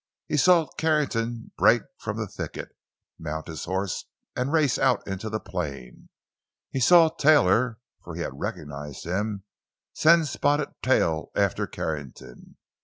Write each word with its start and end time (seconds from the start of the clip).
He 0.27 0.35
saw 0.35 0.65
Carrington 0.79 1.51
break 1.59 1.83
from 1.99 2.17
the 2.17 2.25
thicket, 2.27 2.69
mount 3.19 3.45
his 3.47 3.65
horse 3.65 4.05
and 4.35 4.51
race 4.51 4.79
out 4.79 5.07
into 5.07 5.29
the 5.29 5.39
plain; 5.39 6.09
he 6.71 6.79
saw 6.79 7.09
Taylor—for 7.09 8.15
he 8.15 8.21
had 8.21 8.33
recognized 8.39 9.05
him—send 9.05 10.27
Spotted 10.27 10.69
Tail 10.81 11.29
after 11.35 11.67
Carrington. 11.67 12.57